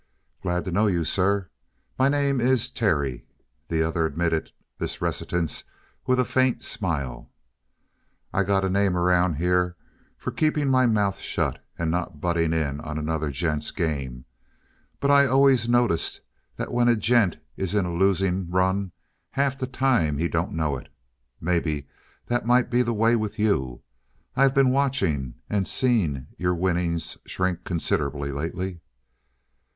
"Glad 0.41 0.65
to 0.65 0.71
know 0.71 0.87
you, 0.87 1.03
sir. 1.05 1.51
My 1.99 2.09
name 2.09 2.41
is 2.41 2.71
Terry." 2.71 3.23
The 3.67 3.83
other 3.83 4.03
admitted 4.07 4.49
this 4.79 4.99
reticence 4.99 5.63
with 6.07 6.19
a 6.19 6.25
faint 6.25 6.63
smile. 6.63 7.29
"I 8.33 8.41
got 8.41 8.65
a 8.65 8.69
name 8.71 8.97
around 8.97 9.35
here 9.35 9.75
for 10.17 10.31
keeping 10.31 10.69
my 10.71 10.87
mouth 10.87 11.19
shut 11.19 11.63
and 11.77 11.91
not 11.91 12.19
butting 12.19 12.51
in 12.51 12.79
on 12.81 12.97
another 12.97 13.29
gent's 13.29 13.69
game. 13.69 14.25
But 14.99 15.11
I 15.11 15.27
always 15.27 15.69
noticed 15.69 16.21
that 16.55 16.73
when 16.73 16.87
a 16.89 16.95
gent 16.95 17.37
is 17.55 17.75
in 17.75 17.85
a 17.85 17.93
losing 17.93 18.49
run, 18.49 18.93
half 19.29 19.55
the 19.55 19.67
time 19.67 20.17
he 20.17 20.27
don't 20.27 20.53
know 20.53 20.77
it. 20.77 20.89
Maybe 21.39 21.87
that 22.25 22.47
might 22.47 22.71
be 22.71 22.81
the 22.81 22.91
way 22.91 23.15
with 23.15 23.37
you. 23.37 23.83
I 24.35 24.47
been 24.47 24.71
watching 24.71 25.35
and 25.47 25.67
seen 25.67 26.25
your 26.37 26.55
winnings 26.55 27.19
shrink 27.27 27.63
considerable 27.63 28.21
lately." 28.21 28.81